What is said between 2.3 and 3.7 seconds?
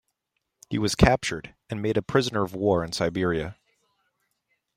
of war in Siberia.